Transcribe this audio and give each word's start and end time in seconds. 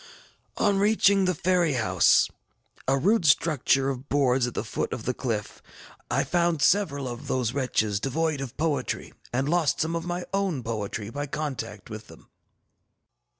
ŌĆ£On 0.57 0.79
reaching 0.79 1.25
the 1.25 1.35
ferry 1.35 1.73
house, 1.73 2.27
a 2.87 2.97
rude 2.97 3.23
structure 3.23 3.91
of 3.91 4.09
boards 4.09 4.47
at 4.47 4.55
the 4.55 4.63
foot 4.63 4.91
of 4.93 5.05
the 5.05 5.13
cliff, 5.13 5.61
I 6.09 6.23
found 6.23 6.63
several 6.63 7.07
of 7.07 7.27
those 7.27 7.53
wretches 7.53 7.99
devoid 7.99 8.41
of 8.41 8.57
poetry, 8.57 9.13
and 9.31 9.47
lost 9.47 9.79
some 9.79 9.95
of 9.95 10.03
my 10.03 10.25
own 10.33 10.63
poetry 10.63 11.11
by 11.11 11.27
contact 11.27 11.91
with 11.91 12.07
them. 12.07 12.29